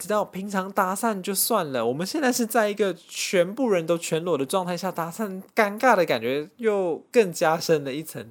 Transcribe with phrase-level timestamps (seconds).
[0.00, 8.26] 知道，平常搭讪就算了，我们现在是在一个全部人都全裸的状态下搭讪，尴尬的感觉又更加深了一层。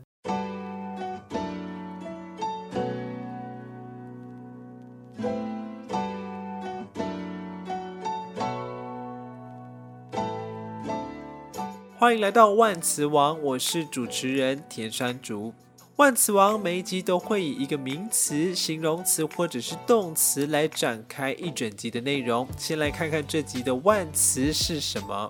[12.00, 15.54] 欢迎来到万磁王，我是主持人田山竹。
[16.00, 22.48] 万磁王每一集都会以一个名词、形容词或者是动词来展开一整集的内容。
[22.58, 25.30] 先来看看这集的万词是什么？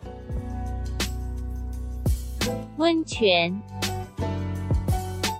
[2.77, 3.59] 温泉。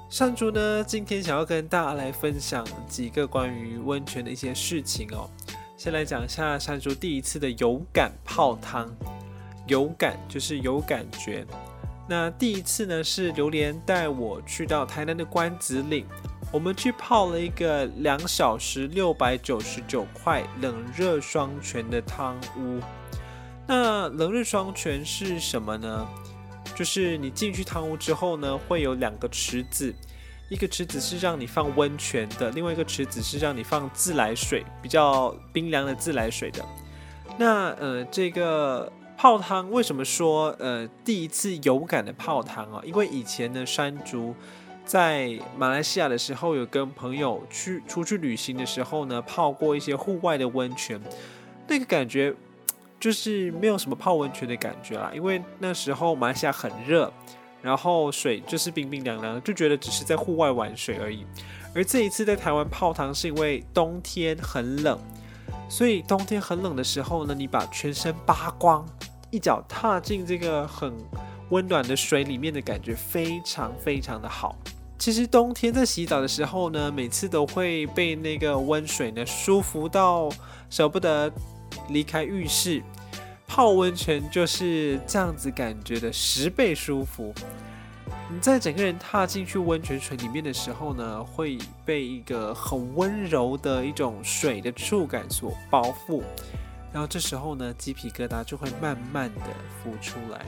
[0.09, 5.29] 山竹呢，今天想要跟大家来分享几个关于温泉的一些事情哦。
[5.77, 8.89] 先来讲一下山竹第一次的有感泡汤，
[9.67, 11.45] 有感就是有感觉。
[12.09, 16.03] 那第一次呢，是榴莲带我去到台南的关子岭，
[16.51, 22.79] 我们去泡了一个两小时六百九十九块冷热双泉的汤屋。
[23.67, 26.07] 那冷热双泉是什么呢？
[26.75, 29.93] 就是你进去汤屋之后呢，会有两个池子，
[30.49, 36.65] 一个池子是让你放温泉的，另外一个池子是让你放自来水，比较冰凉的自来水的。
[37.37, 38.91] 那呃，这个。
[39.21, 42.81] 泡汤为什么说呃第一次有感的泡汤啊？
[42.85, 44.33] 因为以前呢，山竹
[44.85, 50.97] 在马来西亚的时候，有跟朋友去出去旅行的时候呢，泡过一些户外的温泉，
[51.67, 52.33] 那个感觉
[52.97, 55.11] 就是没有什么泡温泉的感觉啦。
[55.13, 57.11] 因为那时候马来西亚很热，
[57.61, 61.25] 然后水就是冰冰凉凉，就觉得只是在户外玩水而已。
[61.75, 64.97] 而这一次在台湾泡汤，是因为冬天很冷，
[65.67, 68.87] 所以冬天很冷的时候呢，你把全身扒光。
[69.31, 70.93] 一脚踏进这个很
[71.49, 74.55] 温暖的水里面的感觉非常非常的好。
[74.97, 80.29] 其实冬天在洗澡的时候呢，每次都会被那个温水呢舒服到
[80.69, 81.31] 舍不得
[81.89, 82.83] 离开浴室。
[83.47, 87.33] 泡温泉就是这样子感觉的十倍舒服。
[88.31, 96.21] 你在整个人踏进去温泉水里面的时候呢，会被一个很温柔的一种水的触感所包覆。
[96.91, 100.43] 然后这时候呢，鸡皮疙瘩就会慢慢的浮出来，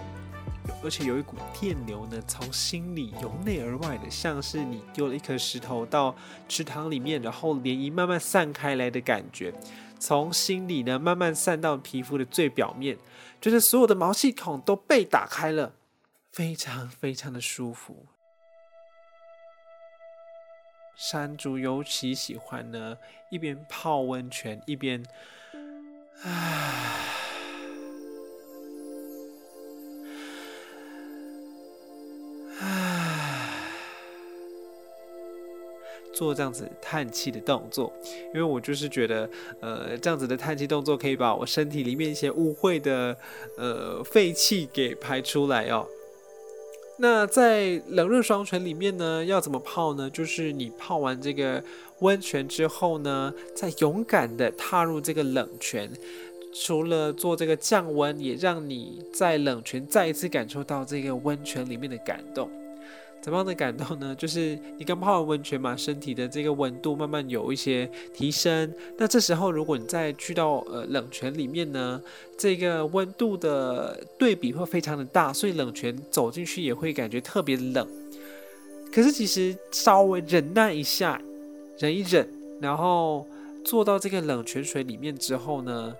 [0.83, 6.15] 而且有一股电流呢，从心里由内而外的，像是你丢了一颗石头到
[6.49, 9.53] 池塘里面，然后涟漪慢慢散开来的感觉，
[9.99, 12.97] 从心里呢慢慢散到皮肤的最表面，
[13.39, 15.73] 就是所有的毛细孔都被打开了，
[16.31, 18.07] 非常非常的舒服。
[20.97, 22.97] 山竹尤其喜欢呢，
[23.29, 25.05] 一边泡温泉一边。
[26.23, 26.29] 唉，
[32.59, 33.67] 唉，
[36.13, 37.91] 做这样子叹气的动作，
[38.35, 39.27] 因为我就是觉得，
[39.61, 43.17] 呃，这样子的叹气动作可以把我身体里面一些污秽的，
[43.57, 45.87] 呃，废气给排出来哦。
[46.97, 50.07] 那在冷热双泉里面呢，要怎么泡呢？
[50.07, 51.63] 就是你泡完这个
[52.01, 55.89] 温泉之后呢，再勇敢的踏入这个冷泉，
[56.53, 62.49] 除了做这个降温，也让你在冷泉再一次感受到这个温泉里面的感动。
[63.21, 64.15] 怎么样的感动呢？
[64.15, 68.73] 就是你刚泡完温泉嘛，身体的这个温度慢慢有一些提升。
[68.97, 72.01] 那这时候，如果你再去到呃冷泉里面呢，
[72.35, 77.87] 这个温度的对比会非常的大，所以冷泉走进去也会感觉特别冷。
[78.91, 81.21] 可是其实稍微忍耐一下，
[81.77, 82.27] 忍一忍，
[82.59, 83.25] 然后
[83.65, 85.95] 坐到这个冷泉水里面之后呢，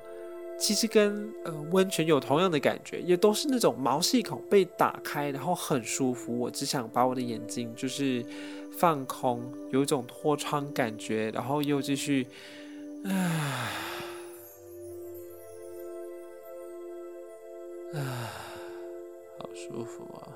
[0.60, 6.38] 其实跟呃温泉有同样的感觉，也都是那种毛细孔被打开，然后很舒服。
[6.38, 8.24] 我只想把我的眼睛就是
[8.78, 12.28] 放空，有一种脱窗感觉，然后又继续，
[13.06, 13.72] 唉，
[17.94, 18.02] 唉，
[19.40, 20.28] 好舒服啊！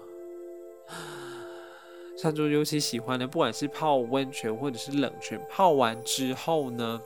[2.17, 7.01] 山竹尤其喜欢的，不管是泡温泉或者是冷泉，泡完之后呢，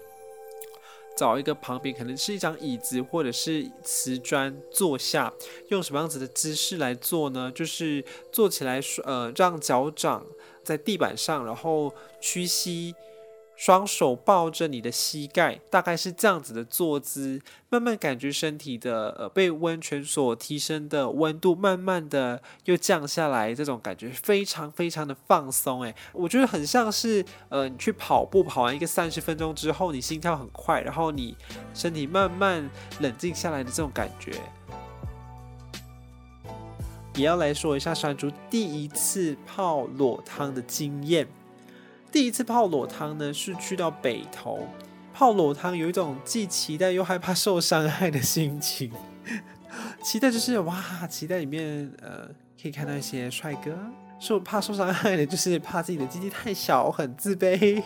[1.17, 5.33] 找一个旁边可能是一张椅子或者是瓷砖坐下，
[5.69, 7.51] 用什么样子的姿势来做呢？
[7.53, 10.25] 就是坐起来，呃，让脚掌
[10.63, 12.93] 在地板上，然后屈膝。
[13.59, 25.81] 双手抱着你的膝盖，大概是这样子的坐姿，慢慢感觉身体的呃被温泉所提升的温度，慢慢的又降下来，这种感觉非常非常的放松。
[25.81, 31.35] 诶，我觉得很像是呃你去跑步，跑完一个三十分钟之后，你心跳很快，然后你
[31.73, 32.69] 身体慢慢
[33.01, 34.31] 冷静下来的这种感觉。
[37.15, 41.27] 也要来说一下山竹第一次泡裸汤的经验。
[42.11, 44.67] 第一次泡裸汤呢，是去到北投
[45.13, 48.91] 泡裸汤有一种既期待又害怕受伤害的心情。
[50.01, 52.27] 期待就是哇，期待里面呃
[52.61, 53.71] 可以看到一些帅哥；
[54.19, 57.83] 受怕受伤害的，就是怕自己的鸡鸡太小，很自卑。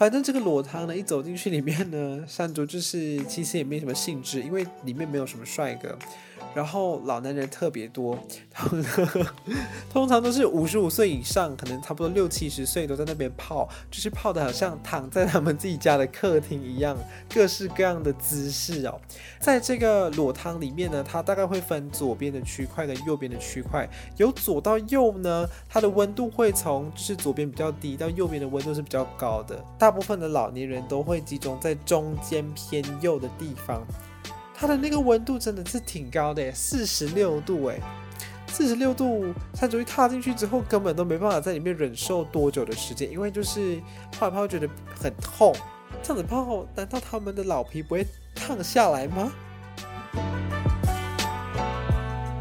[0.00, 5.94] 反正这个裸汤呢，一走进去里面呢，山竹就是其实也没什么兴致，因为里面没有什么帅哥。
[6.52, 8.18] 然后老男人特别多，
[9.88, 16.96] 通常都是五十五岁以上，可能差不多六七十岁都在那边泡，就是泡的好像躺在他们自己家的客厅一样，
[17.32, 19.00] 各式各样的姿势哦。
[19.38, 33.84] 在这个裸汤里面呢，它大概会分左边的区块跟右边的区块，由左到右呢，它的温度会从就是左边比较低到右边的温度是比较高的，大部分的老年人都会集中在中间偏右的地方。
[34.54, 37.76] 它的那个温度真的是挺高的，四十六度哎，
[38.46, 43.82] 四十六度，山竹一踏进去之后，根本都没办法在里面忍受多久的时间，因为就是
[44.12, 45.52] 泡一泡觉得很痛，
[46.04, 49.32] 这样子泡，难道他们的老皮不会烫下来吗？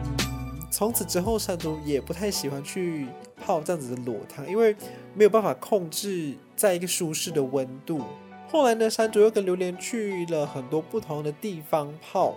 [0.03, 3.07] 嗯，从此之后，山竹也不太喜欢去
[3.43, 4.75] 泡这样子的裸汤，因为
[5.15, 8.01] 没有办法控制在一个舒适的温度。
[8.49, 12.35] 后来呢，山竹又跟榴莲去了很多不同的地方泡，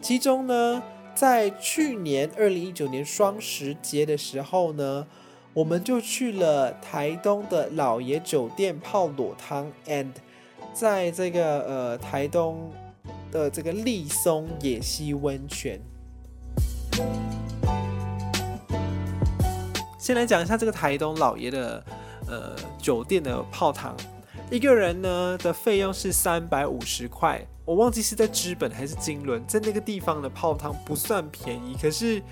[0.00, 0.82] 其中呢，
[1.14, 5.06] 在去年二零一九年双十节的时候呢，
[5.52, 10.12] 我们就去了台东的老爷酒店泡裸汤，and
[10.72, 12.72] 在这个呃台东
[13.30, 15.78] 的这个立松野溪温泉。
[19.98, 21.84] 先来讲一下这个台东老爷的
[22.28, 23.96] 呃酒店的泡汤。
[24.50, 32.22] 一个人呢的费用是三百五十块，我忘记是在资本还是金轮，在那个地方的泡汤不算便宜，可是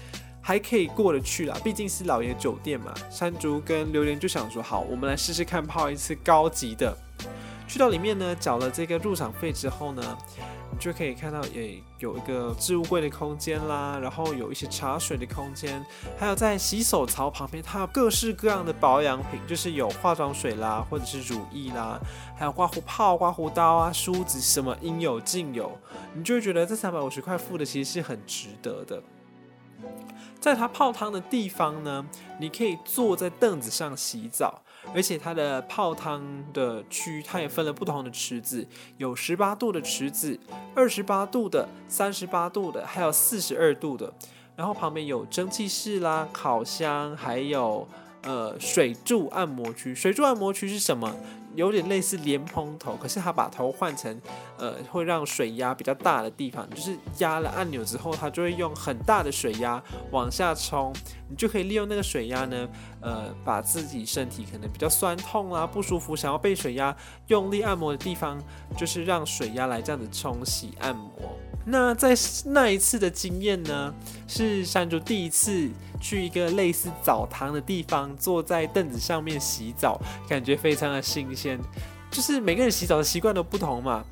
[0.40, 2.94] 还可以过得去啦，毕竟是老爷酒店嘛。
[3.10, 6.96] 山竹跟榴莲就想说，好，我们来试试看泡一次高级的。
[7.68, 10.18] 去到里面呢，缴了这个入场费之后呢，
[10.78, 15.84] 就可以看到也有一个置物柜的空间啦，然后有一些茶水的空间，
[16.18, 21.98] 还有在洗手槽旁边，它有各式各样的保养品，就是有化妆水啦，或者是乳液啦，
[22.36, 25.76] 还有刮胡泡、刮胡刀啊、梳子，什么应有尽有，
[26.14, 29.02] 你就会觉得这三百五十块付的其实是很值得的。
[30.40, 32.06] 在它泡汤的地方呢，
[32.38, 34.62] 你可以坐在凳子上洗澡。
[34.94, 36.22] 而且它的泡汤
[36.52, 38.66] 的区，它也分了不同的池子，
[38.96, 40.38] 有十八度的池子，
[40.74, 44.12] 二十八度的，三十八度的，还有四十二度的。
[44.54, 47.86] 然后旁边有蒸汽室啦、烤箱，还有
[48.22, 49.94] 呃水柱按摩区。
[49.94, 51.14] 水柱按摩区是什么？
[51.56, 54.20] 有点类似莲蓬头，可是它把头换成，
[54.58, 60.92] 呃，会让水压比较大的地方，就是压了按钮之后，它就会用很大的水压往下冲，
[61.28, 62.68] 你就可以利用那个水压呢，
[63.00, 66.94] 呃，把自己身体可能比较酸痛啊、不舒服，想要被水压
[67.28, 68.38] 用力按摩的地方，
[68.76, 71.10] 就是让水压来这样子冲洗按摩。
[71.68, 72.14] 那在
[72.44, 73.92] 那一次的经验呢，
[74.28, 75.68] 是山竹第一次
[76.00, 81.58] 去一个类似澡堂的地方，坐在凳子上面洗澡，感觉非常的新鲜。
[82.08, 84.04] 就是每个人洗澡的习惯都不同嘛，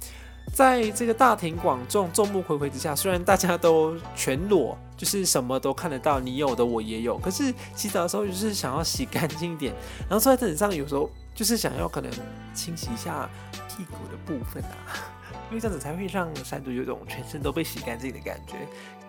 [0.52, 9.72] 在这个大庭广众、众目睽睽之下，虽然大家都全裸，就是什么都看得到，你有的我也有，可是洗澡的时候就是想要洗干净一点，
[10.08, 12.10] 然后坐在凳子上，有时候就是想要可能
[12.52, 13.30] 清洗一下
[13.68, 15.13] 屁股的部分啊。
[15.50, 18.56] 因为这样子才会让山竹有种全身都被洗干净的感觉，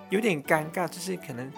[0.10, 1.52] 有点尴尬，就是可能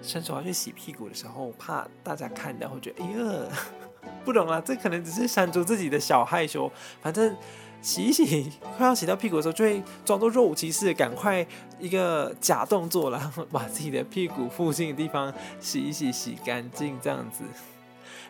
[0.00, 3.48] 伸手要去洗屁股的时候，怕大家看到会觉得，哎呀，
[4.24, 6.70] 不懂啦，这可能只是山竹自己的小害羞。
[7.02, 7.34] 反正
[7.82, 11.44] 洗一洗，快要洗到屁股的时候，就会装作若无其事，赶快
[11.80, 17.42] 一个假动作，然后把自己的屁股附近的地方洗一洗，洗干净这样子。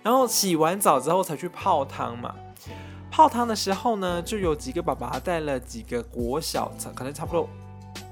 [0.02, 2.34] 然后洗完澡之后才去泡汤嘛。
[3.10, 7.48] 泡汤的时候呢，就有几个爸爸带了几个国小，可能差不多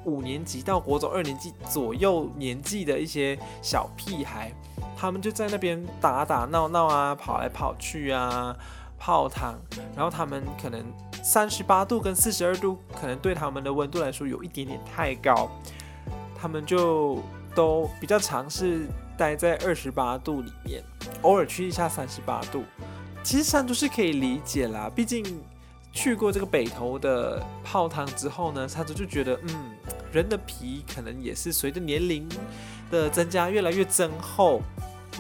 [0.05, 4.53] 五年级到国中二年级左右年纪的一些小屁孩，
[4.97, 8.57] 他们就在那边打打闹闹啊，跑来跑去啊，
[8.99, 9.55] 泡汤。
[9.95, 10.85] 然后他们可能
[11.23, 15.49] 三十八度跟四十二度，可能对他们的温度来说有一点点太高，
[16.35, 17.23] 他们就
[17.55, 18.87] 都比较尝试
[19.17, 20.83] 待在二十八度里面，
[21.23, 22.65] 偶尔去一下三十八度。
[23.27, 25.25] 其实山竹是可以理解啦，毕竟
[25.91, 29.77] 去过这个北投的泡汤之后呢，山竹就觉得，嗯，
[30.13, 32.29] 人的皮可能也是随着年龄
[32.89, 34.61] 的增加越来越增厚，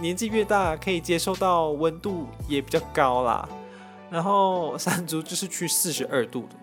[0.01, 3.49] 年纪越大可以接受到温度也比较高啦。
[4.09, 6.55] 然后山竹就是去四十二度的，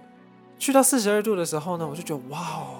[0.58, 2.80] 去到四十二度的时候呢，我就觉得哇哦，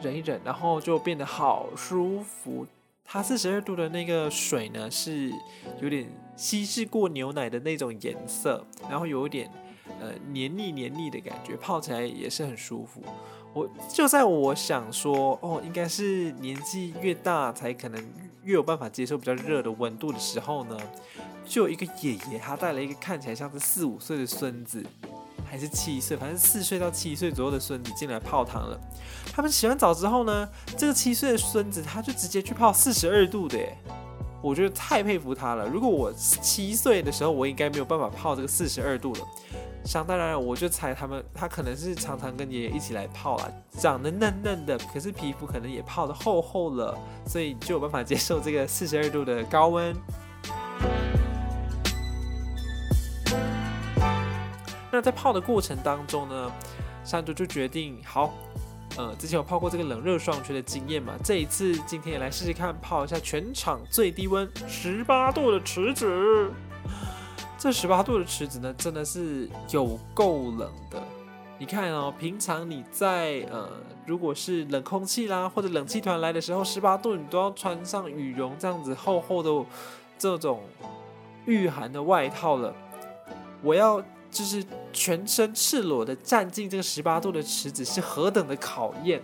[0.00, 2.66] 忍一忍，然后就变得好舒服。
[3.06, 5.32] 它四十二度的那个水呢，是
[5.80, 9.50] 有点稀释过牛奶的那种颜色，然后有一点
[10.00, 13.02] 呃黏腻黏腻的感觉，泡起来也是很舒服。
[13.54, 18.04] 我就在我想说，哦，应该是年纪越大才可能
[18.42, 20.76] 越有办法接受比较热的温度的时候呢，
[21.44, 24.84] 就有一个爷爷，他带了一个看起来像是四五岁的孙子。
[25.44, 28.80] 还是七岁，反正四岁到七岁左右的孙子进来泡汤了。
[29.32, 33.76] 他们洗完澡之后呢，这个七岁的孙子他就直接去泡四十二度的耶，
[34.42, 35.66] 我觉得太佩服他了。
[35.66, 39.20] 如果我七岁的时候，我应该没有办法泡这个四十二度了。
[39.84, 49.94] 想当然，我就猜他们他可能是常常跟爷爷一起来泡啦，长得嫩嫩的，可是皮肤可能也泡得厚厚了，所以就有办法接受这个四十二度的高温。
[54.96, 56.50] 那在泡的过程当中呢，
[57.04, 58.32] 山竹就决定好，
[58.96, 66.50] 呃，之前有泡过这个冷热双全的经验嘛，这一次今天也来试试看泡一下全场最低温十八度的池子。
[67.58, 71.02] 这十八度的池子呢，真的是有够冷的。
[71.58, 73.68] 你看哦，平常你在呃，
[74.06, 79.66] 如果是冷空气啦或者冷气团来的时候，十八度你都要穿上羽绒这样子厚厚的
[80.18, 80.62] 这种
[81.44, 82.74] 御寒的外套了。
[83.62, 84.02] 我要。
[84.36, 84.62] 就是
[84.92, 89.18] 全身赤裸的站进这个十八度的池子是何等的考验，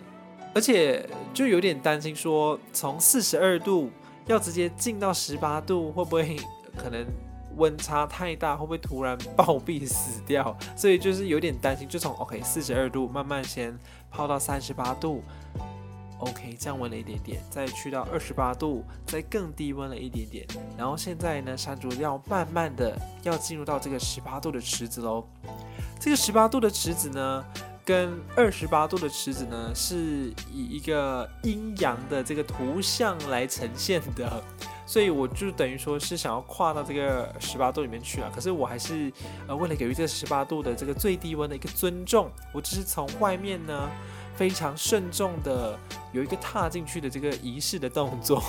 [0.55, 3.91] 而且就有点担心说，从四十二度
[4.27, 6.39] 要直接进到十八度，会不会
[6.79, 7.05] 可能
[7.57, 10.57] 温差太大，会不会突然暴毙死掉？
[10.75, 13.79] 所以就是有点担心，就从 OK 四十二度慢慢先
[14.11, 15.23] 泡到三十八度。
[16.23, 20.47] OK，降温了一点点，再去到二十八度，再更低温了一点点，
[20.79, 25.27] 然后现在呢，山竹要慢慢的要进入到这个十八度的池子喽。
[25.99, 27.45] 这个十八度的池子呢，
[27.85, 34.41] 跟二十八度的池子呢，是以一个阴阳的这个图像来呈现的，
[34.87, 38.31] 所以我就等于说是想要跨到这个十八度里面去了。
[38.33, 39.13] 可是我还是
[39.49, 43.91] 呃为了给予这个十八度的这个最低温的一个尊重，我只是从外面呢。
[44.37, 45.79] 非常慎重的
[46.13, 48.43] 有一个踏进去的这个仪式的动作，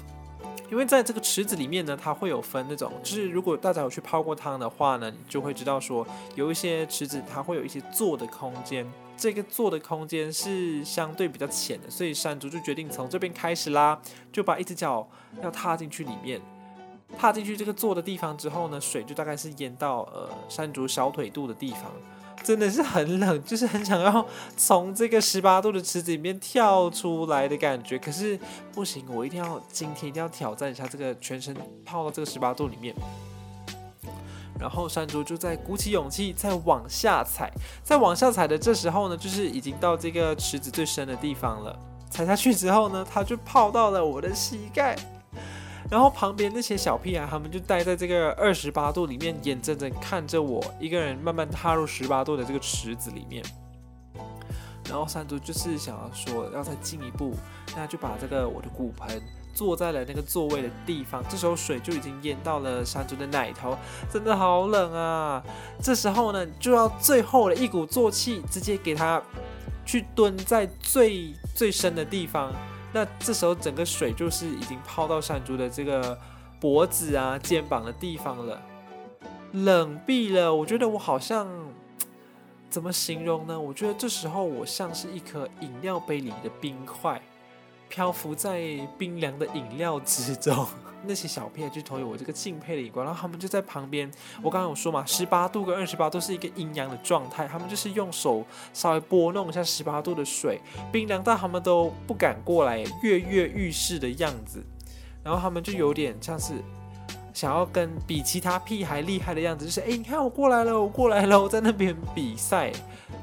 [0.70, 14.00] 因为在这个池子里面呢，它会有分那种，就是如果大家有去泡过汤的话呢，你就会知道说，有一些池子它会有一些坐的空间，这个坐的空间是相对比较浅的，所以山竹就决定从这边开始啦，
[14.32, 15.08] 就把一只脚
[15.42, 16.40] 要踏进去里面，
[17.16, 21.84] 踏进去这个坐的地方之后呢，水就大概是淹到呃山竹小腿肚的地方。
[22.42, 24.26] 真的是很冷，就是很想要
[24.56, 27.98] 从这个十八度的池子里面跳出来的感觉。
[27.98, 28.38] 可是
[28.72, 31.54] 不行，我一定要今天一定要挑战一下这个全身
[31.84, 32.94] 泡到这个十八度里面。
[34.58, 37.52] 然后山竹就在鼓起勇气再往下踩，
[37.84, 41.78] 再往下踩的这时候呢，就是已经到这个池子最深的地方了。
[42.10, 44.96] 踩下去之后呢，它就泡到了我的膝盖。
[45.90, 53.42] 然后旁边那些小屁孩，他们就待在这个二十八度里面，眼睁睁看着我一个人慢慢踏入十八度的这个池子里面。
[54.88, 57.34] 然后山竹就是想要说要再进一步，
[57.76, 59.22] 那就把这个我的骨盆
[59.54, 61.22] 坐在了那个座位的地方。
[61.28, 63.76] 这时候水就已经淹到了山竹的奶头，
[64.10, 65.42] 真的好冷啊！
[65.82, 69.22] 这时候呢，就要最后的一鼓作气，直接给他
[69.84, 72.50] 去蹲在最最深的地方。
[72.92, 76.18] 那这时候整个水就是已经泡到山竹的这个
[76.58, 78.60] 脖子啊、肩膀的地方了，
[79.52, 80.54] 冷毙了。
[80.54, 81.46] 我觉得我好像
[82.70, 83.58] 怎么形容呢？
[83.58, 87.20] 我觉得这时候我像是一颗饮料杯里的冰块，
[87.88, 88.60] 漂浮在
[88.98, 90.66] 冰凉的饮料之中。
[91.04, 94.10] 那些小屁孩就投有我这个敬佩的眼光，然后他们就在旁边。
[94.42, 100.60] 我刚刚有说嘛，十八度跟二十八度是一个阴阳的状态，他们就是用手稍微拨弄一下十八度的水，
[100.92, 104.64] 冰凉到他们都不敢过来跃跃欲试的样子。
[105.24, 106.54] 然后他们就有点像是
[107.38, 112.72] 想要跟比其他屁还厉害的样子，就是哎，你看我过来了，我过来了，我在那边比赛。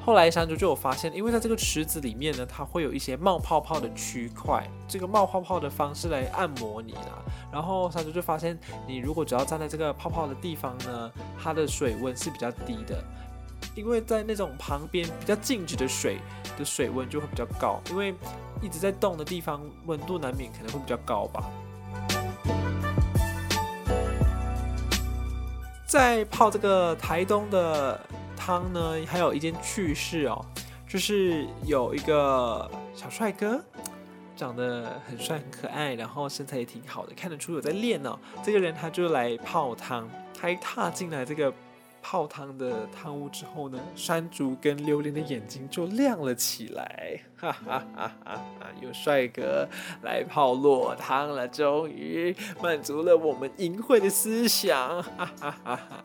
[0.06, 7.22] 后来山竹就有发现，因为在这个池子里面呢，它会有一些冒泡泡的区块，这个冒泡泡的方式来按摩你啦。
[7.52, 8.58] 然后山竹就发现，
[8.88, 13.04] 你如果只要站在这个泡泡的地方呢，它的水温是比较低的，
[13.76, 16.20] 因为在那种旁边比较静止的水
[16.58, 18.16] 的水温就会比较高，因为
[18.62, 21.44] 一直在动的地方温度难免可能会比较高吧。
[25.86, 28.00] 在泡这个台东的。
[28.38, 30.46] 汤呢，还有一件趣事哦，
[30.88, 33.60] 就是有一个小帅哥，
[34.36, 38.20] 长得很帅很可爱，然后身材也挺好的，看得出有在练哦。
[38.44, 40.08] 这个人他就来泡汤，
[40.40, 41.52] 他一踏进来这个
[42.08, 48.68] 泡汤的汤屋之后呢，山竹跟榴莲的眼睛就亮了起来，哈哈哈哈哈！
[48.80, 49.68] 有帅哥
[50.04, 56.04] 来泡落汤了，终于满足了我们淫秽的思想，哈哈哈哈！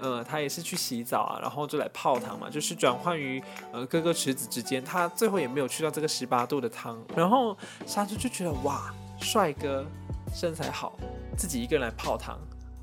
[0.00, 7.56] 嗯，他也是去洗澡啊，然后就来泡汤嘛，就是转换于呃各个池子之间，他最后也没有去到这个十八度的汤，然后
[7.86, 9.86] 山竹就觉得哇，帅哥
[10.34, 10.98] 身材好，
[11.36, 12.36] 自己一个人来泡汤。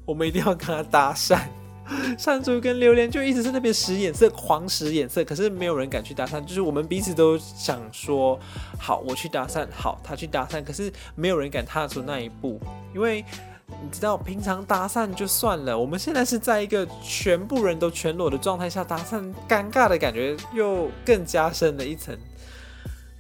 [0.05, 1.41] 我们一定要跟他搭讪，
[2.17, 6.43] 山竹跟榴莲就一直在那边使眼色，狂使眼色，可是没有人敢去搭讪。
[6.43, 8.39] 就是我们彼此都想说，
[8.79, 12.59] 好，我去搭讪，好，他去搭讪，可是没有人敢踏出那一步，
[12.93, 13.23] 因为
[13.67, 22.17] 你知道，平常搭讪就算了，我们现在是在一个全部人都全裸的状态下搭讪，尴尬的感觉又更加深了一层。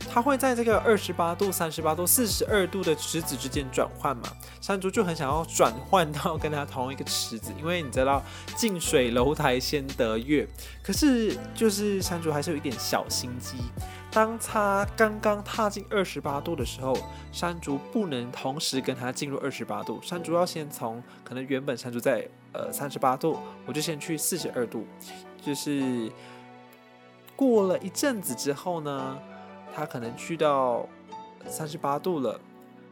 [0.09, 4.23] 它会在这个二十八度、三十八度、四十二度的池子之间转换嘛？
[4.59, 8.23] 山竹就很想要转换到跟它同一个池子，因为你知道
[8.55, 10.47] 近水楼台先得月。
[10.81, 13.57] 可是就是山竹还是有一点小心机，
[14.09, 16.97] 当他刚刚踏进二十八度的时候，
[17.31, 23.37] 山竹不能同时跟他进入二十八度，山竹要先从可能原本山竹在呃三十八度，
[23.67, 24.87] 我就先去四十二度，
[25.45, 26.11] 就是
[27.35, 29.19] 过了一阵子之后呢。
[29.77, 30.89] 他可能去到
[31.47, 32.41] 三十八度了，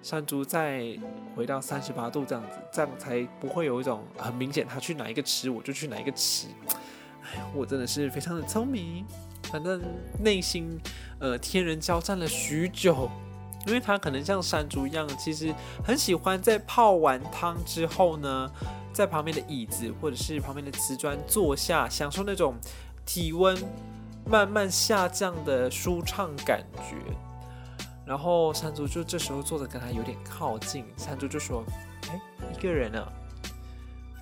[0.03, 0.95] 山竹再
[1.35, 6.45] 回到三十八度这样子，这样才不会有一种很明显他去哪一个池我就去哪一个池。
[7.23, 9.03] 哎，我真的是非常的聪明，
[9.51, 9.81] 反正
[10.19, 10.79] 内心
[11.17, 13.09] 呃天人交战了许久，
[13.65, 15.51] 因为他可能像山竹一样，其实
[15.83, 18.51] 很喜欢在泡完汤之后呢，
[18.93, 22.53] 在旁边的椅子或者是旁边的瓷砖坐下，享受那种
[23.07, 23.57] 体温。
[24.27, 26.95] 慢慢下降的舒畅感觉，
[28.05, 31.63] 然后山竹就这时候坐着跟他有点靠近，山竹就说
[32.09, 32.19] ：“哎，
[32.51, 33.07] 一个人啊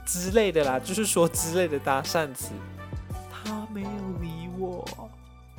[0.06, 2.52] 之类的啦，就是说之类的搭讪词。”
[3.32, 3.90] 他没有
[4.22, 4.86] 理我，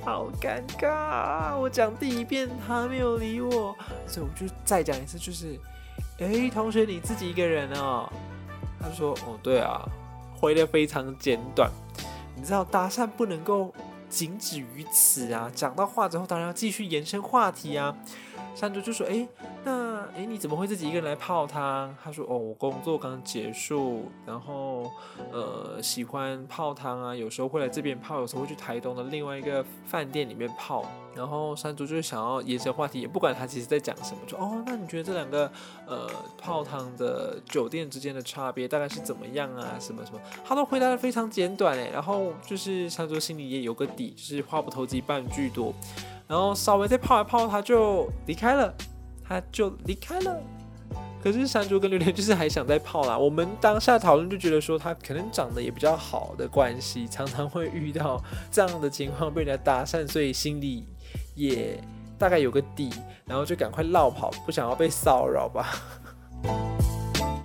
[0.04, 1.56] 好尴尬。
[1.56, 3.74] 我讲第一遍他没有理我，
[4.06, 5.58] 所以我就再讲一次，就是
[6.20, 8.12] ：“哎，同学你自己一个人啊？”
[8.78, 9.80] 他说：“哦，对啊。”
[10.38, 11.70] 回的非常简短。
[12.36, 13.72] 你知道搭讪不能够。
[14.14, 15.50] 仅止于此啊！
[15.52, 17.92] 讲到话之后，当然要继续延伸话题啊。
[18.54, 19.26] 山竹就说：“哎，
[19.64, 24.90] 那哎，你怎么会自己一个人来泡汤？”他说：“哦，我工作刚结束，然后
[25.32, 35.50] 呃，喜欢泡汤啊，有时候会来这边泡，有时候会去台东的另外一个饭店里面泡。”然后山竹就是想要延伸话题，也不管他其实在讲什么，就哦，那你觉得这两个
[35.86, 39.76] 呃泡汤的酒店之间的差别大概是怎么样啊？
[39.78, 41.88] 什么什么，他都回答得非常简短哎。
[41.92, 45.72] 然后就是山竹心里也有个底，就是话不投机半句多。
[46.26, 48.74] 然后稍微再泡一泡，他就离开了，
[49.26, 50.40] 他就离开了。
[51.22, 53.16] 可是山竹跟榴莲就是还想再泡啦。
[53.16, 60.84] 我们当下讨论就觉得说，他可能长得也比较好的关系，常常会遇到这样的情况被人家搭讪，所以心里
[61.34, 61.82] 也
[62.18, 62.90] 大概有个底，
[63.24, 65.80] 然后就赶快落跑，不想要被骚扰吧。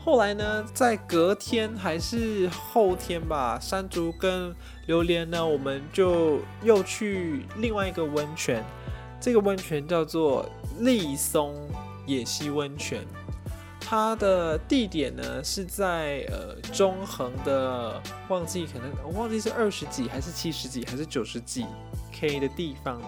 [0.03, 4.53] 后来呢，在隔天还是后天吧，山竹跟
[4.89, 8.65] 榴莲呢，我们就又去另外一个温泉。
[9.21, 10.43] 这个温泉叫做
[10.79, 11.53] 立松
[12.07, 13.05] 野溪温泉，
[13.79, 21.67] 它的地点呢是在呃中横的，忘记可能我忘记是二十几还是七十几还是九十几
[22.11, 22.99] K 的地方。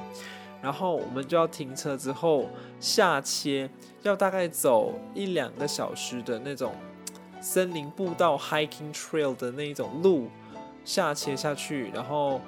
[0.61, 2.47] 然后我们就要停车之后
[2.79, 3.67] 下切，
[4.03, 6.75] 要大概走一两个小时的那种。
[7.43, 10.29] 森林步道 hiking trail 的那一种路
[10.83, 12.39] 下切下去，然后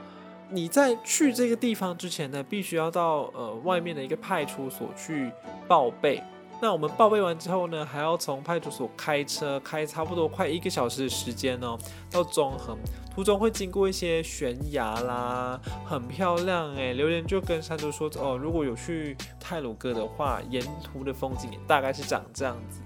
[0.50, 5.32] 你在去这个地方之前呢，必须要到呃外面的一个派出所去
[5.68, 6.22] 报备。
[6.64, 11.78] 那我们报备完之后呢，还要从派出所开车开差不多快一个小时的时间哦，
[12.10, 12.78] 到中横。
[13.14, 16.94] 途中会经过一些悬崖啦，很漂亮诶。
[16.94, 22.80] 榴莲就跟山竹说哦，如果有去泰鲁哥的话，沿途的风景大概是长这样子。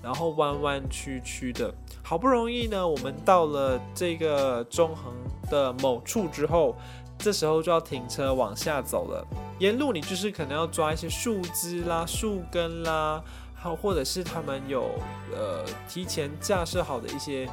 [0.00, 5.12] 然后弯弯曲曲的，好不容易呢，我们到了这个中横
[5.50, 6.76] 的某处之后，
[7.24, 9.26] 这时候就要停车往下走了。
[9.58, 13.22] 沿路你就是可能要抓一些树枝啦、树根啦，
[13.54, 14.90] 好，或者是他们有
[15.34, 17.48] 呃提前架设好的一些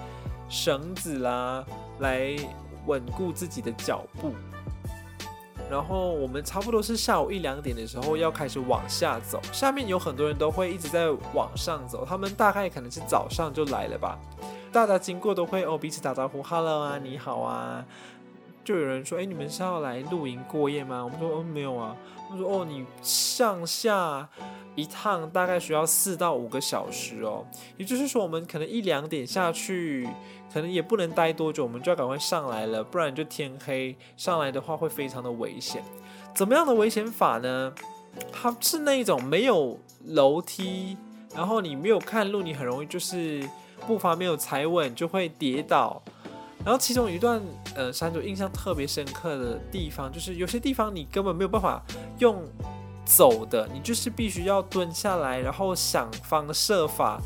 [0.50, 1.64] 绳子啦，
[2.00, 2.36] 来
[2.86, 4.34] 稳固自己的脚步。
[5.70, 14.20] 然后我们差不多是下午一两点的时候要开始往下走，下面有很多人都会一直在往上走，他们大概可能是早上就来了吧，
[14.70, 17.86] 大家经过都会哦彼此打招呼，Hello 啊，你好啊，
[18.64, 21.96] 就有人说：“哎，你们是要来露营过夜吗？”我们说：“哦，没有啊。”
[22.30, 24.28] 他说：“哦，你上下
[24.76, 27.46] 一趟大概需要四到五个小时哦，
[27.78, 30.08] 也就是说，我们可能一两点下去，
[30.54, 33.96] 可能也不能待多久，我们就要赶快上来了，不然就天黑。
[34.16, 35.84] 上来的话会非常的危险。
[36.34, 37.74] 怎么样的危险法呢？
[38.32, 40.98] 它是那一种没有楼梯，
[41.36, 43.46] 然后你没有看路，你很容易就是
[43.86, 46.02] 步伐没有踩稳就会跌倒。”
[46.64, 47.42] 然后其中一段
[47.76, 51.84] 呃山主印象特别深刻的地方，就是有些地方你根本没有办法
[52.20, 52.44] 用
[53.04, 57.20] 走的，你就是必须要蹲下来，然后想方设法，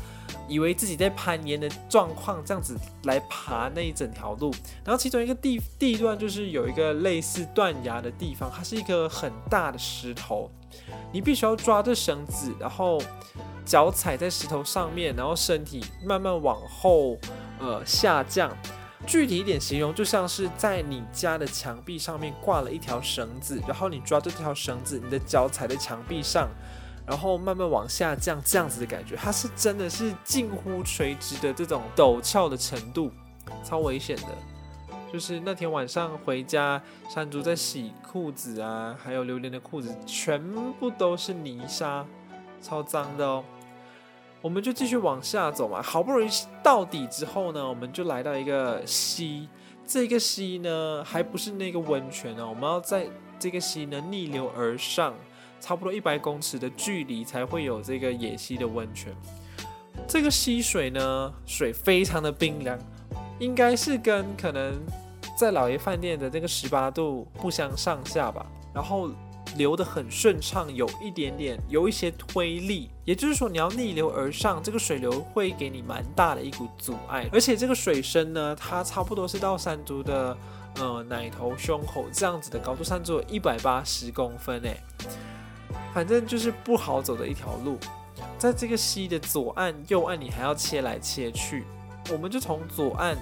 [0.48, 4.50] 以为自己在攀岩的状况这样子来爬那一整条路。
[4.82, 10.50] 然后其中一个地地段就是有一个类似断崖的地方，它是一个很大的石头，
[11.12, 13.00] 你必须要抓着绳子，然后
[13.66, 17.18] 脚踩在石头上面，然后身体慢慢往后
[17.60, 18.50] 呃下降。
[19.06, 26.48] 具体一点形容，就像是在你家的墙壁上面挂了一条绳子，然后你抓住这条绳子，你的脚踩在墙壁上，
[27.06, 33.12] 然后慢慢往下降，这样子的感觉，它是真的是近乎垂直的这种陡峭的程度，
[33.62, 34.28] 超危险的。
[35.12, 40.42] 就是那天晚上回家，山竹在洗裤子啊，还有榴莲的裤子，全
[40.72, 42.04] 部都是泥沙，
[42.60, 43.44] 超脏的哦。
[44.46, 46.30] 我们就继续往下走嘛，好不容易
[46.62, 49.48] 到底之后呢，我们就来到一个溪。
[49.84, 53.08] 这个溪呢，还不是那个温泉哦，我们要在
[53.40, 55.12] 这个溪呢逆流而上，
[55.58, 59.12] 差不多一百公尺的距离才会有这个野溪的温泉。
[60.06, 62.78] 这个溪水呢，水非常的冰凉，
[63.40, 64.80] 应该是跟可能
[65.36, 68.46] 在老爷饭店的这个十八度不相上下吧。
[68.72, 69.10] 然后。
[69.56, 80.36] 流得很顺畅，有一点点，有一些推力，也就是说你要逆流而上，这个水流会给你蛮大的一股阻碍，而且这个水深呢，它差不多是到山竹的
[80.78, 84.80] 呃奶头胸口这样子的高度，山竹有一百八十公分诶，
[85.94, 87.78] 反正就是不好走的一条路，
[88.38, 91.64] 在这个溪的左岸、右岸，你还要切来切去，
[92.10, 93.16] 我们就从左岸。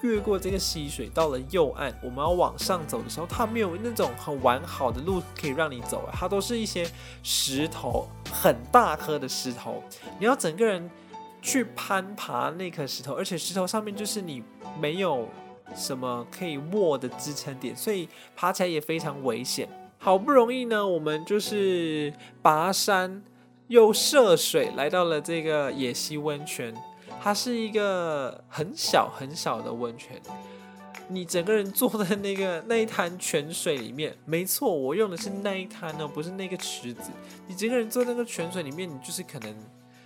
[0.00, 6.88] 越过这个溪水到了右岸，我们要往上走的时候，它没有那种很完好的路可以让你走，它都是一些
[7.24, 9.82] 石头，很大颗的石头，
[10.20, 10.88] 你要整个人
[11.42, 14.40] 去攀爬那颗石头，而且石头上面就是你
[14.80, 15.28] 没有
[15.74, 19.68] 什么可以握的支撑点，所以爬起来也非常危险。
[19.98, 23.20] 好不容易呢，我们就是跋山
[23.66, 26.72] 又涉水来到了这个野溪温泉。
[27.20, 30.20] 它是一个很小很小的温泉，
[31.08, 37.10] 你整个人坐在那个 那一滩泉水里面，没错，我用的是那一滩呢，不是那个池子。
[37.46, 39.54] 你整个人坐在那个泉水里面，你就是可能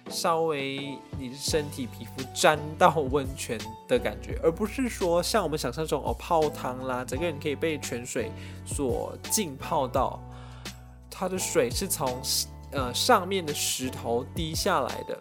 [0.08, 8.32] 稍微你的身体皮肤沾到温泉的感觉，而不是说像我们想象中哦泡汤啦，整个人可以被泉水
[8.66, 10.20] 所浸泡到。
[11.08, 12.20] 它的水是从
[12.72, 15.18] 呃上面的石头滴下来的。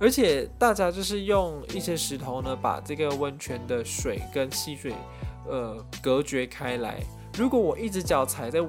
[0.00, 4.94] 而且大家就是用一些石头呢，把这个温泉的水跟溪水，
[5.46, 6.98] 呃，隔绝开来。
[7.36, 8.60] 如果我一只脚踩在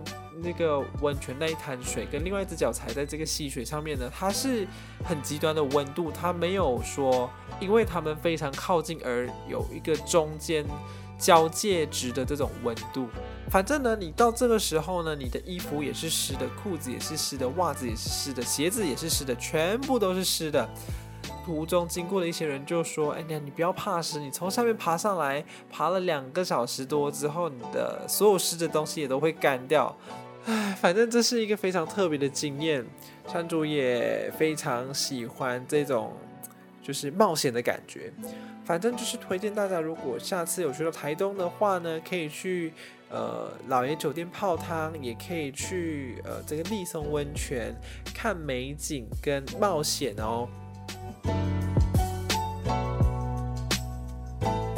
[0.44, 4.67] 那个温泉那一滩水，跟另外一只脚踩在这个溪水上面呢，它是
[5.06, 7.30] 很极端的温度，它没有说，
[7.62, 10.65] 因为它们非常靠近而有一个中间
[11.17, 13.08] 交界值的这种温度。
[13.50, 20.70] 反正呢，你到这个时候呢，你的衣服也是湿的，裤子也是湿的，袜子也是湿的，鞋子也是湿的，全部都是湿的。
[21.45, 29.95] 途中经过的一些人就说：“哎呀，你不要怕湿，你从上面爬上来，爬了两个小时多之后，你的所有湿的东西也都会干掉。
[30.45, 32.86] 哎，反正这是一个非常特别的经验，
[33.27, 36.13] 山竹也非常喜欢这种
[36.82, 38.13] 就是冒险的感觉。
[38.63, 42.71] 反正就是推荐大家，如果下次有去到台东的话呢，可以去
[43.10, 47.75] 呃老爷酒店泡汤，也可以去呃这个立松温泉
[48.13, 50.47] 看美景跟冒险哦。”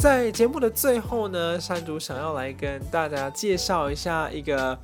[0.03, 4.77] 在节目的最后呢，山竹想要来跟大家介绍一下一个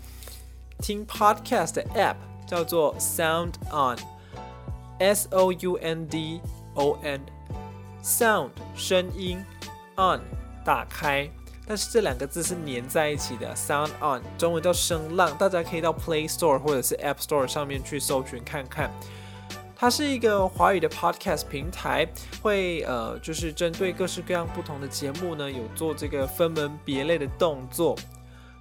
[0.82, 2.16] 听 podcast 的 app，
[2.48, 6.40] 叫做 Sound On，S O U N D
[6.76, 9.44] O N，Sound 声音
[9.98, 10.22] ，On
[10.64, 11.30] 打开，
[11.68, 18.90] 但是这两个字是连在一起的，Sound On，中文叫声浪，大家可以到 Play Store 或者是 App Store 上面去搜寻看看。
[19.82, 22.06] 它是一个华语的 podcast 平台，
[22.42, 27.96] 会呃，就是针对各式各样不同的节目呢，有做这个分门别类的动作。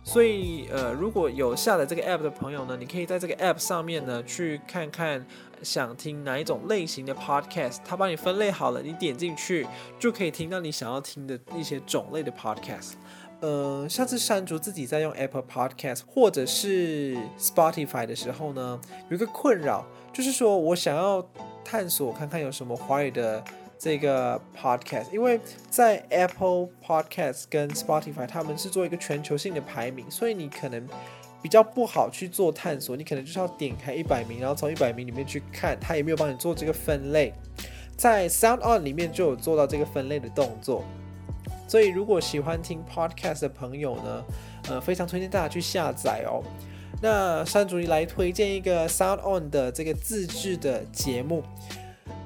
[0.04, 5.26] 所以呃，如果有下载这个 app 的朋友呢，你可以在这个 app 上面呢，去看看
[5.60, 9.66] 想听哪一种类型的 podcast，它帮你分类好了，你点进去
[9.98, 12.92] 就可以听到你想要听的一些种类的 podcast。
[13.40, 21.24] 呃，像是山竹自己在用 Apple Podcast 或者是 Spotify 的时候呢，有一个困扰，就是说我想要
[21.64, 23.44] 探索看看有什么华语的
[23.78, 30.84] 这个 Podcast，因为在 Apple Podcast 跟 Spotify 他们是做一个全球性的排名，所以你可能
[31.40, 37.32] 比较不好去做探索，你可能就是要点开一百名，然后从一百名里面去看，他也没有帮你做这个分类，
[37.96, 40.82] 在 Sound On 里面就有做到这个分类的动作。
[41.68, 44.24] 所以，如果喜欢听 podcast 的朋友呢，
[44.70, 46.42] 呃，非常推荐大家去下载哦。
[47.00, 51.44] 那山竹来推荐一个 Sound On 的这个自制的节目，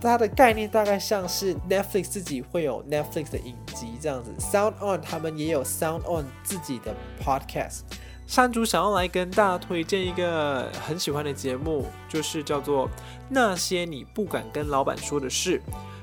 [0.00, 7.81] 它的概念大概像是 Netflix 自己会有 Netflix 的影集这样子，Sound On 他们也有 Sound On 自己的 podcast。
[8.26, 12.87] 山竹想要来跟大家推荐一个很喜欢的节目，就是叫做
[13.28, 15.59] 《那些你不敢跟老板说的事》。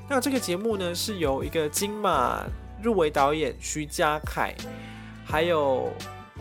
[0.07, 2.43] 那这个节目呢，是由一个金马。
[2.81, 4.55] 入围导演徐嘉凯，
[5.25, 5.91] 还有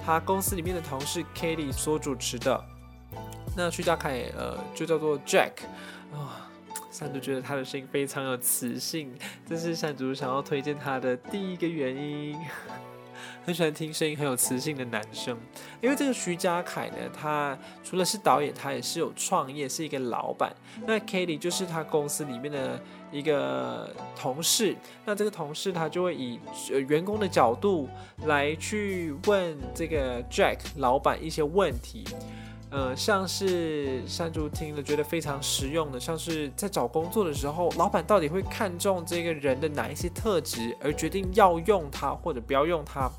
[0.05, 2.65] 他公司里面的同事 Katie 所主持的。
[3.57, 5.53] 那徐嘉凯，呃，就叫做 Jack
[6.13, 6.49] 啊。
[6.91, 9.15] 山竹觉得他的声音非常有磁性，
[9.47, 12.37] 这是山竹想要推荐他的第一个原因。
[13.49, 15.35] 很喜欢听声音很有磁性的男生，
[15.81, 20.55] 因为这个徐嘉凯呢，他除了是导演，他也是有创业，是一个老板。
[20.87, 22.79] 那 Katie 就是他公司里面的
[23.11, 26.39] 一个同事，那这个同事他就会以
[26.89, 27.89] 员工的角度
[28.27, 32.05] 来去问这个 Jack 老板一些问题。
[32.71, 43.11] 呃，像是山竹听了觉得非常实用的，像是在找工作的时候，老板到底会看重这个人的哪一些特质，而决定要用他或者不要用他，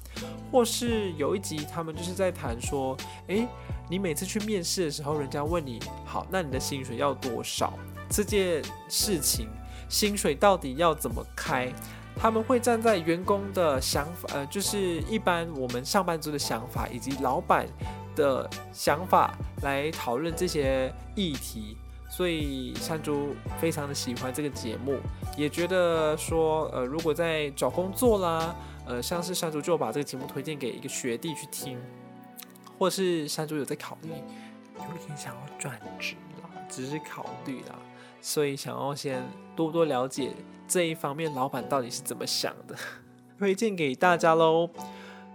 [0.52, 3.48] 或是有一集他们就是在谈说，诶，
[3.90, 7.74] 你每次去面试的时候，人家问你，好，那你的薪水要多少？
[8.08, 9.48] 这件事情，
[9.90, 11.74] 薪水到底要怎么开？
[12.16, 17.66] 他们会站在员工的想法，呃，就是一般我们上班族的想法，以及老板。
[18.20, 21.78] 的想法来讨论这些议题，
[22.10, 25.00] 所以山竹非常的喜欢这个节目，
[25.38, 28.54] 也觉得说，呃，如果在找工作啦，
[28.86, 31.80] 呃，像是山竹就把这个节目推荐给一个学弟去听，
[32.78, 37.76] 或是山竹有在考虑，有点想要转职啦，只是考虑啦，
[38.20, 39.24] 所以想要先
[39.56, 40.32] 多多了解
[40.68, 42.76] 这一方面，老板到底是怎么想的，
[43.40, 44.70] 推荐给大家喽。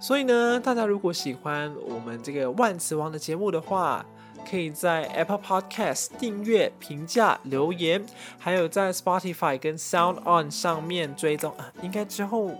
[0.04, 4.04] 所以呢，大家如果喜欢我们这个万磁王的节目的话，
[4.46, 8.04] 可以在 Apple Podcast 订阅、评价、留言，
[8.38, 11.72] 还有在 Spotify 跟 Sound On 上面追踪啊。
[11.80, 12.50] 应该之后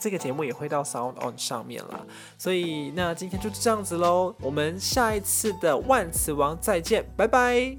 [0.00, 2.06] 这个节目也会到 Sound On 上面了。
[2.38, 7.76] 所以那今天就是这样子喽，我们下一次的万磁王再见，拜拜。